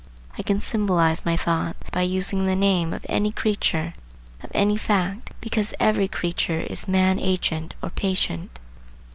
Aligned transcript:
I 0.35 0.41
can 0.41 0.59
symbolize 0.59 1.25
my 1.27 1.37
thought 1.37 1.75
by 1.91 2.01
using 2.01 2.47
the 2.47 2.55
name 2.55 2.91
of 2.91 3.05
any 3.07 3.31
creature, 3.31 3.93
of 4.41 4.49
any 4.51 4.75
fact, 4.75 5.31
because 5.41 5.75
every 5.79 6.07
creature 6.07 6.61
is 6.61 6.87
man 6.87 7.19
agent 7.19 7.75
or 7.83 7.91
patient. 7.91 8.57